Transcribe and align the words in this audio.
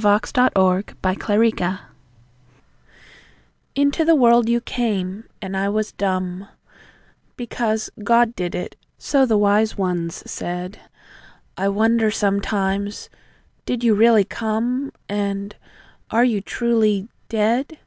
To 0.00 0.08
a 0.08 0.14
Little 0.14 0.80
White 1.02 1.34
Bird 1.56 1.78
Into 3.74 4.04
the 4.04 4.14
world 4.14 4.48
you 4.48 4.60
came, 4.60 5.24
and 5.42 5.56
I 5.56 5.68
was 5.68 5.90
dumb, 5.90 6.46
Because 7.36 7.90
"God 8.04 8.36
did 8.36 8.54
it," 8.54 8.76
so 8.96 9.26
the 9.26 9.36
wise 9.36 9.76
ones 9.76 10.22
said; 10.24 10.78
I 11.56 11.66
wonder 11.68 12.12
sometimes 12.12 13.10
"Did 13.66 13.82
you 13.82 13.94
really 13.94 14.22
come?" 14.22 14.92
And 15.08 15.56
"Are 16.12 16.24
you 16.24 16.42
truly... 16.42 17.08
DEAD?" 17.28 17.80